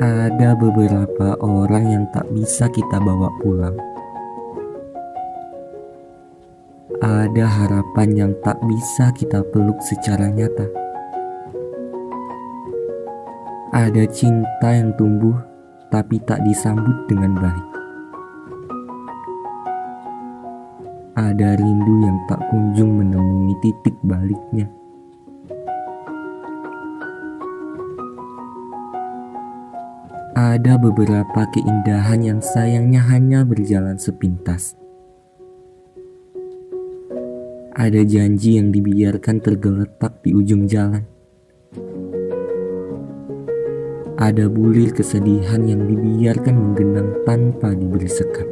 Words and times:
Ada 0.00 0.56
beberapa 0.56 1.36
orang 1.44 1.84
yang 1.84 2.04
tak 2.16 2.24
bisa 2.32 2.64
kita 2.72 2.96
bawa 2.96 3.28
pulang. 3.44 3.76
Ada 7.04 7.44
harapan 7.44 8.08
yang 8.16 8.32
tak 8.40 8.56
bisa 8.64 9.12
kita 9.12 9.44
peluk 9.52 9.76
secara 9.84 10.32
nyata. 10.32 10.64
Ada 13.76 14.08
cinta 14.08 14.72
yang 14.72 14.96
tumbuh 14.96 15.36
tapi 15.92 16.16
tak 16.24 16.40
disambut 16.40 17.04
dengan 17.04 17.36
baik. 17.36 17.68
Ada 21.20 21.60
rindu 21.60 21.94
yang 22.00 22.16
tak 22.32 22.40
kunjung 22.48 22.96
menemui 22.96 23.52
titik 23.60 24.00
baliknya. 24.00 24.72
Ada 30.32 30.80
beberapa 30.80 31.44
keindahan 31.52 32.24
yang 32.24 32.40
sayangnya 32.40 33.04
hanya 33.04 33.44
berjalan 33.44 34.00
sepintas. 34.00 34.72
Ada 37.76 38.00
janji 38.08 38.56
yang 38.56 38.72
dibiarkan 38.72 39.44
tergeletak 39.44 40.24
di 40.24 40.32
ujung 40.32 40.64
jalan. 40.64 41.04
Ada 44.16 44.48
bulir 44.48 44.96
kesedihan 44.96 45.68
yang 45.68 45.84
dibiarkan 45.84 46.56
menggenang 46.56 47.12
tanpa 47.28 47.76
diberi 47.76 48.08
sekat. 48.08 48.48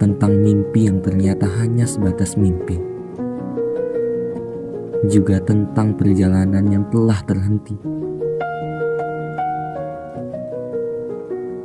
Tentang 0.00 0.32
mimpi 0.40 0.88
yang 0.88 1.04
ternyata 1.04 1.44
hanya 1.60 1.84
sebatas 1.84 2.40
mimpi 2.40 2.93
juga 5.08 5.40
tentang 5.42 5.96
perjalanan 5.96 6.64
yang 6.68 6.84
telah 6.88 7.20
terhenti. 7.24 7.76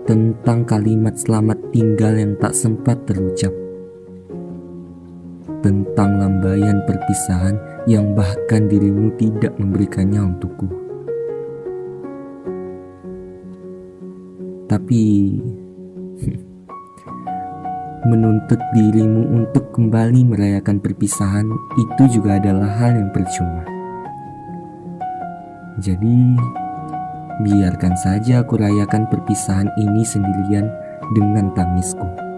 Tentang 0.09 0.65
kalimat 0.65 1.13
selamat 1.13 1.69
tinggal 1.69 2.17
yang 2.17 2.33
tak 2.41 2.57
sempat 2.57 2.97
terucap. 3.05 3.53
Tentang 5.59 6.17
lambaian 6.17 6.81
perpisahan 6.87 7.85
yang 7.85 8.17
bahkan 8.17 8.65
dirimu 8.65 9.13
tidak 9.21 9.53
memberikannya 9.61 10.23
untukku. 10.23 10.67
Tapi 14.69 15.03
menuntut 18.09 18.57
dirimu 18.73 19.29
untuk 19.38 19.69
kembali 19.71 20.33
merayakan 20.33 20.81
perpisahan 20.81 21.45
itu 21.77 22.19
juga 22.19 22.41
adalah 22.41 22.69
hal 22.81 22.97
yang 22.97 23.09
percuma. 23.13 23.61
Jadi, 25.79 26.35
biarkan 27.45 27.95
saja 27.95 28.41
aku 28.43 28.59
rayakan 28.59 29.07
perpisahan 29.07 29.69
ini 29.79 30.03
sendirian 30.03 30.67
dengan 31.16 31.53
tangisku. 31.55 32.28